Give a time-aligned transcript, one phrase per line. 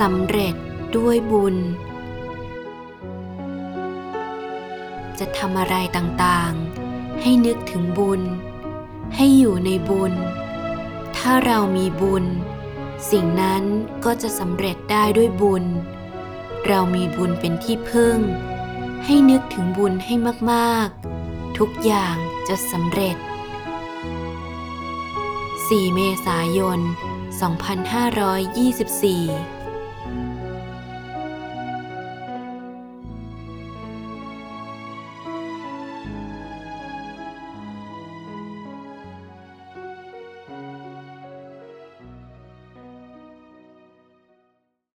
[0.00, 0.54] สำเร็จ
[0.96, 1.56] ด้วยบุญ
[5.18, 8.22] จะทำอะไรต่างๆ ให้นึกถึงบุญ
[9.16, 10.12] ให้อยู่ในบุญ
[11.16, 12.24] ถ้าเรามีบุญ
[13.10, 13.62] สิ่งนั้น
[14.04, 15.64] ก็จะสำเร็จได้ด้วยบุญ
[16.66, 18.18] เรามีบุญเป็นที่พึ่ง
[19.04, 20.14] ให้นึกถึงบุญให้
[20.52, 22.16] มากๆ ทุกอย่าง
[22.48, 23.16] จะสำเร็จ
[24.76, 29.55] 4 เมษายน 2524